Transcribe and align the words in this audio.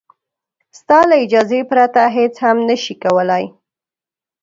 ستا 0.79 0.99
له 1.09 1.15
اجازې 1.25 1.59
پرته 1.71 2.01
هېڅ 2.17 2.33
هم 2.45 2.57
نه 2.69 2.75
شي 2.83 2.93
کولای. 3.03 3.45